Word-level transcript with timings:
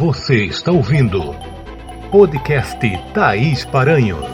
Você 0.00 0.46
está 0.46 0.72
ouvindo 0.72 1.20
podcast 2.10 2.80
Thaís 3.12 3.66
Paranhos. 3.66 4.24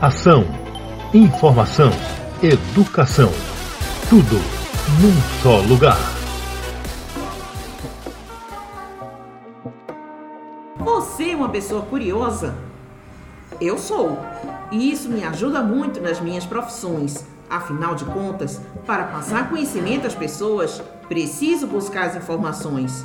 Ação, 0.00 0.46
informação, 1.12 1.90
educação. 2.42 3.28
Tudo 4.08 4.36
num 4.98 5.42
só 5.42 5.60
lugar. 5.60 5.98
Você 10.78 11.32
é 11.32 11.36
uma 11.36 11.50
pessoa 11.50 11.82
curiosa? 11.82 12.56
Eu 13.60 13.76
sou. 13.76 14.18
E 14.72 14.90
isso 14.90 15.10
me 15.10 15.22
ajuda 15.22 15.60
muito 15.60 16.00
nas 16.00 16.18
minhas 16.18 16.46
profissões. 16.46 17.26
Afinal 17.50 17.94
de 17.94 18.06
contas, 18.06 18.58
para 18.86 19.04
passar 19.04 19.50
conhecimento 19.50 20.06
às 20.06 20.14
pessoas, 20.14 20.82
preciso 21.06 21.66
buscar 21.66 22.06
as 22.06 22.16
informações. 22.16 23.04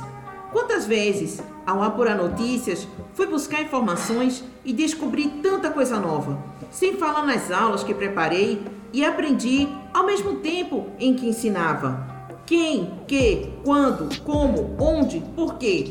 Quantas 0.54 0.86
vezes, 0.86 1.42
ao 1.66 1.82
apurar 1.82 2.16
notícias, 2.16 2.86
fui 3.12 3.26
buscar 3.26 3.60
informações 3.60 4.44
e 4.64 4.72
descobri 4.72 5.26
tanta 5.42 5.68
coisa 5.68 5.98
nova, 5.98 6.40
sem 6.70 6.94
falar 6.94 7.26
nas 7.26 7.50
aulas 7.50 7.82
que 7.82 7.92
preparei 7.92 8.62
e 8.92 9.04
aprendi 9.04 9.66
ao 9.92 10.06
mesmo 10.06 10.36
tempo 10.36 10.86
em 11.00 11.12
que 11.12 11.26
ensinava. 11.26 12.06
Quem, 12.46 13.00
que, 13.08 13.50
quando, 13.64 14.16
como, 14.20 14.76
onde, 14.78 15.18
por 15.34 15.54
quê. 15.54 15.90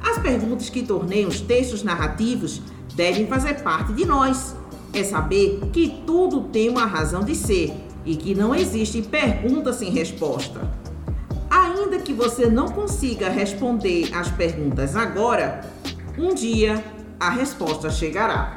As 0.00 0.18
perguntas 0.18 0.68
que 0.68 0.82
tornei 0.82 1.24
os 1.24 1.40
textos 1.40 1.84
narrativos 1.84 2.60
devem 2.96 3.28
fazer 3.28 3.62
parte 3.62 3.92
de 3.92 4.04
nós. 4.04 4.56
É 4.92 5.04
saber 5.04 5.60
que 5.72 6.02
tudo 6.04 6.48
tem 6.48 6.68
uma 6.68 6.84
razão 6.84 7.22
de 7.22 7.36
ser 7.36 7.72
e 8.04 8.16
que 8.16 8.34
não 8.34 8.52
existe 8.56 9.02
pergunta 9.02 9.72
sem 9.72 9.88
resposta. 9.88 10.89
Ainda 11.90 12.04
que 12.04 12.12
você 12.12 12.46
não 12.46 12.68
consiga 12.68 13.28
responder 13.28 14.14
as 14.14 14.30
perguntas 14.30 14.94
agora, 14.94 15.60
um 16.16 16.32
dia 16.32 16.84
a 17.18 17.30
resposta 17.30 17.90
chegará. 17.90 18.54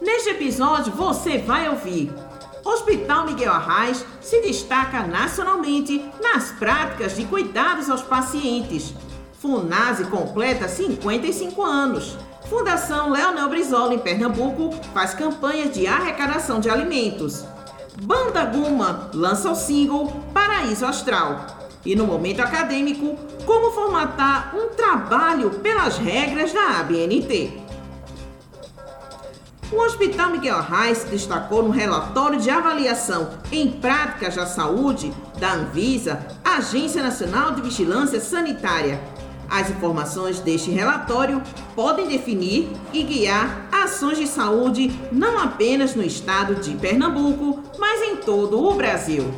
Neste 0.00 0.30
episódio 0.30 0.92
você 0.92 1.38
vai 1.38 1.68
ouvir. 1.68 2.12
Hospital 2.64 3.26
Miguel 3.26 3.52
Arraes 3.52 4.06
se 4.20 4.40
destaca 4.42 5.04
nacionalmente 5.04 6.08
nas 6.22 6.52
práticas 6.52 7.16
de 7.16 7.24
cuidados 7.24 7.90
aos 7.90 8.02
pacientes. 8.02 8.94
Funase 9.40 10.04
completa 10.04 10.68
55 10.68 11.60
anos. 11.64 12.16
Fundação 12.48 13.10
Leonel 13.10 13.48
Brizola, 13.48 13.94
em 13.94 13.98
Pernambuco, 13.98 14.74
faz 14.92 15.14
campanha 15.14 15.68
de 15.68 15.86
arrecadação 15.86 16.60
de 16.60 16.68
alimentos. 16.68 17.44
Banda 18.02 18.44
Guma 18.44 19.10
lança 19.14 19.50
o 19.50 19.54
single 19.54 20.08
Paraíso 20.32 20.84
Astral. 20.84 21.46
E 21.84 21.96
no 21.96 22.06
momento 22.06 22.40
acadêmico, 22.40 23.16
como 23.44 23.72
formatar 23.72 24.54
um 24.54 24.68
trabalho 24.68 25.50
pelas 25.50 25.98
regras 25.98 26.52
da 26.52 26.80
ABNT. 26.80 27.60
O 29.72 29.76
Hospital 29.76 30.30
Miguel 30.30 30.58
Arraes 30.58 31.04
destacou 31.04 31.62
no 31.62 31.70
relatório 31.70 32.38
de 32.38 32.50
avaliação 32.50 33.30
em 33.50 33.70
práticas 33.70 34.36
da 34.36 34.44
saúde 34.44 35.12
da 35.38 35.54
Anvisa, 35.54 36.26
Agência 36.44 37.02
Nacional 37.02 37.52
de 37.52 37.62
Vigilância 37.62 38.20
Sanitária, 38.20 39.00
as 39.52 39.68
informações 39.68 40.40
deste 40.40 40.70
relatório 40.70 41.42
podem 41.76 42.08
definir 42.08 42.70
e 42.90 43.02
guiar 43.02 43.68
ações 43.70 44.16
de 44.16 44.26
saúde 44.26 44.90
não 45.12 45.38
apenas 45.38 45.94
no 45.94 46.02
estado 46.02 46.54
de 46.54 46.74
Pernambuco, 46.74 47.62
mas 47.78 48.00
em 48.00 48.16
todo 48.16 48.66
o 48.66 48.74
Brasil. 48.74 49.30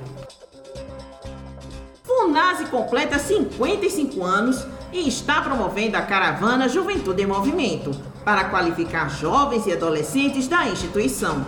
Funase 2.05 2.67
completa 2.67 3.19
55 3.19 4.23
anos 4.23 4.65
e 4.93 5.09
está 5.09 5.41
promovendo 5.41 5.97
a 5.97 6.03
caravana 6.03 6.69
Juventude 6.69 7.23
em 7.23 7.27
Movimento 7.27 7.91
para 8.25 8.45
qualificar 8.45 9.11
jovens 9.11 9.67
e 9.67 9.73
adolescentes 9.73 10.47
da 10.47 10.69
instituição. 10.69 11.45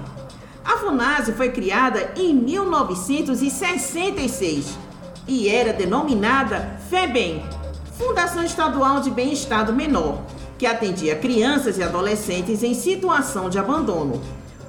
A 0.64 0.78
Funase 0.78 1.34
foi 1.34 1.50
criada 1.50 2.10
em 2.16 2.34
1966 2.34 4.76
e 5.28 5.48
era 5.48 5.72
denominada 5.72 6.80
FEBEM, 6.90 7.44
Fundação 7.98 8.44
Estadual 8.44 9.00
de 9.00 9.10
Bem-Estar 9.10 9.64
do 9.64 9.72
Menor, 9.72 10.20
que 10.58 10.66
atendia 10.66 11.16
crianças 11.16 11.78
e 11.78 11.82
adolescentes 11.82 12.62
em 12.62 12.74
situação 12.74 13.48
de 13.48 13.58
abandono. 13.58 14.20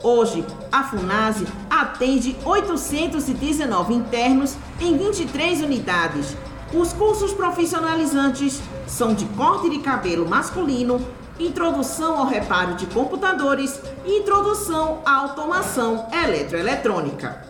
Hoje, 0.01 0.45
a 0.71 0.83
FUNASE 0.83 1.45
atende 1.69 2.37
819 2.45 3.93
internos 3.93 4.55
em 4.79 4.97
23 4.97 5.61
unidades. 5.61 6.37
Os 6.73 6.93
cursos 6.93 7.33
profissionalizantes 7.33 8.61
são 8.87 9.13
de 9.13 9.25
corte 9.25 9.69
de 9.69 9.79
cabelo 9.79 10.27
masculino, 10.27 11.05
introdução 11.37 12.19
ao 12.19 12.27
reparo 12.27 12.75
de 12.75 12.85
computadores 12.85 13.81
e 14.05 14.19
introdução 14.19 14.99
à 15.05 15.15
automação 15.15 16.07
eletroeletrônica. 16.13 17.46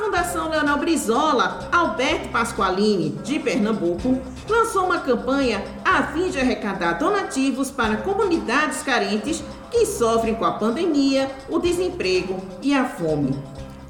Fundação 0.00 0.48
Leonel 0.48 0.78
Brizola, 0.78 1.68
Alberto 1.70 2.30
Pasqualini, 2.30 3.10
de 3.22 3.38
Pernambuco, 3.38 4.18
lançou 4.48 4.86
uma 4.86 5.00
campanha 5.00 5.62
a 5.84 6.04
fim 6.04 6.30
de 6.30 6.40
arrecadar 6.40 6.94
donativos 6.94 7.70
para 7.70 7.98
comunidades 7.98 8.82
carentes 8.82 9.44
que 9.70 9.84
sofrem 9.84 10.34
com 10.34 10.46
a 10.46 10.52
pandemia, 10.52 11.30
o 11.50 11.58
desemprego 11.58 12.42
e 12.62 12.72
a 12.72 12.86
fome. 12.86 13.38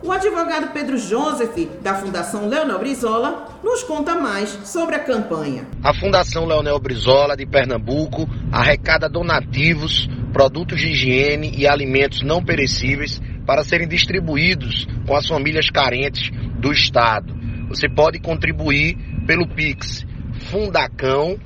O 0.02 0.10
advogado 0.10 0.72
Pedro 0.72 0.98
Joseph, 0.98 1.56
da 1.80 1.94
Fundação 1.94 2.48
Leonel 2.48 2.80
Brizola, 2.80 3.60
nos 3.62 3.84
conta 3.84 4.16
mais 4.16 4.48
sobre 4.64 4.96
a 4.96 4.98
campanha. 4.98 5.68
A 5.80 5.94
Fundação 5.94 6.44
Leonel 6.44 6.80
Brizola 6.80 7.36
de 7.36 7.46
Pernambuco 7.46 8.28
arrecada 8.50 9.08
donativos, 9.08 10.08
produtos 10.32 10.80
de 10.80 10.88
higiene 10.88 11.52
e 11.56 11.68
alimentos 11.68 12.22
não 12.22 12.42
perecíveis 12.42 13.20
para 13.46 13.64
serem 13.64 13.88
distribuídos 13.88 14.86
com 15.06 15.16
as 15.16 15.26
famílias 15.26 15.70
carentes 15.70 16.30
do 16.58 16.70
Estado. 16.72 17.34
Você 17.68 17.88
pode 17.88 18.20
contribuir 18.20 18.98
pelo 19.26 19.48
Pix 19.48 20.04
fundacão 20.50 21.38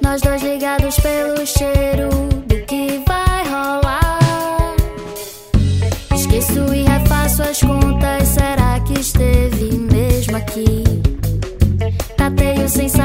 Nós 0.00 0.22
dois 0.22 0.42
ligados 0.42 0.96
pelo 0.96 1.46
cheiro 1.46 2.08
do 2.46 2.64
que 2.66 3.02
vai 3.06 3.44
rolar. 3.44 4.74
Esqueço 6.14 6.72
e 6.74 6.82
refaço 6.82 7.42
as 7.42 7.60
contas. 7.60 8.28
Será 8.28 8.80
que 8.80 8.98
esteve 9.00 9.76
mesmo 9.92 10.36
aqui? 10.36 10.84
Tateio 12.16 12.68
sem 12.68 12.88
saber 12.88 13.01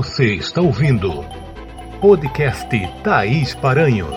Você 0.00 0.36
está 0.36 0.60
ouvindo 0.60 1.10
podcast 2.00 2.68
Thaís 3.02 3.52
Paranhos. 3.52 4.14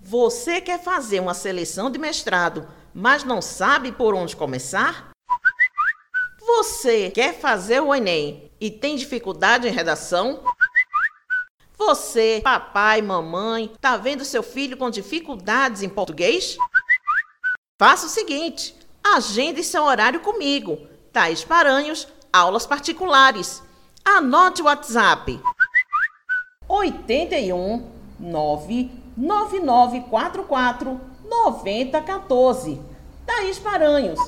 Você 0.00 0.58
quer 0.58 0.82
fazer 0.82 1.20
uma 1.20 1.34
seleção 1.34 1.90
de 1.90 1.98
mestrado, 1.98 2.66
mas 2.94 3.24
não 3.24 3.42
sabe 3.42 3.92
por 3.92 4.14
onde 4.14 4.34
começar? 4.34 5.10
Você 6.40 7.10
quer 7.10 7.38
fazer 7.38 7.80
o 7.80 7.94
Enem 7.94 8.50
e 8.58 8.70
tem 8.70 8.96
dificuldade 8.96 9.68
em 9.68 9.70
redação? 9.70 10.42
Você, 11.76 12.40
papai, 12.42 13.02
mamãe, 13.02 13.70
tá 13.78 13.98
vendo 13.98 14.24
seu 14.24 14.42
filho 14.42 14.78
com 14.78 14.88
dificuldades 14.88 15.82
em 15.82 15.90
português? 15.90 16.56
Faça 17.78 18.06
o 18.06 18.08
seguinte: 18.08 18.74
agende 19.04 19.62
seu 19.62 19.82
horário 19.84 20.20
comigo. 20.20 20.88
Thaís 21.12 21.44
Paranhos, 21.44 22.08
aulas 22.32 22.66
particulares. 22.66 23.67
Anote 24.16 24.62
o 24.62 24.64
WhatsApp. 24.64 25.38
81 26.66 27.86
99944 28.18 30.98
9014. 31.28 32.80
Thaís 33.26 33.58
Paranhos. 33.58 34.18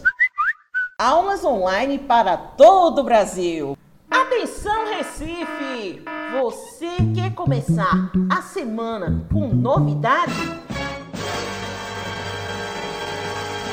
Aulas 0.99 1.43
online 1.45 1.99
para 1.99 2.37
todo 2.37 2.99
o 3.01 3.05
Brasil. 3.05 3.75
Atenção, 4.11 4.91
Recife! 4.91 6.05
Você 6.41 6.97
quer 7.15 7.33
começar 7.35 8.11
a 8.31 8.43
semana 8.43 9.27
com 9.33 9.49
novidade? 9.49 10.35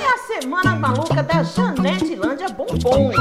É 0.01 0.05
a 0.13 0.17
Semana 0.39 0.73
Maluca 0.73 1.21
da 1.21 1.43
Janete 1.43 2.15
Lândia 2.15 2.47
Bombons. 2.47 3.13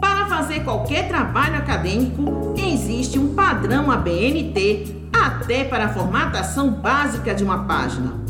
Para 0.00 0.26
fazer 0.26 0.64
qualquer 0.64 1.06
trabalho 1.06 1.54
acadêmico, 1.54 2.52
existe 2.58 3.16
um 3.16 3.32
padrão 3.32 3.88
ABNT 3.88 4.92
até 5.12 5.62
para 5.62 5.84
a 5.84 5.88
formatação 5.90 6.68
básica 6.68 7.32
de 7.32 7.44
uma 7.44 7.62
página. 7.62 8.20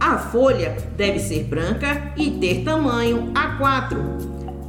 A 0.00 0.16
folha 0.16 0.74
deve 0.96 1.18
ser 1.18 1.44
branca 1.44 2.14
e 2.16 2.30
ter 2.30 2.64
tamanho 2.64 3.34
A4. 3.34 3.98